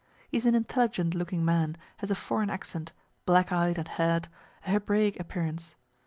[0.29, 2.91] He is an intelligent looking man, has a foreign accent,
[3.27, 4.29] black eyed and hair'd,
[4.65, 5.75] a Hebraic appearance.